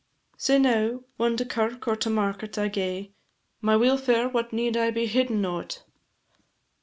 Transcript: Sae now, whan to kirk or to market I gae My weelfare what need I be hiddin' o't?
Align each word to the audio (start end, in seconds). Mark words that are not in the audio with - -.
Sae 0.35 0.57
now, 0.57 1.03
whan 1.17 1.37
to 1.37 1.45
kirk 1.45 1.87
or 1.87 1.95
to 1.95 2.09
market 2.09 2.57
I 2.57 2.69
gae 2.69 3.11
My 3.61 3.75
weelfare 3.75 4.33
what 4.33 4.51
need 4.51 4.75
I 4.75 4.89
be 4.89 5.05
hiddin' 5.07 5.45
o't? 5.45 5.83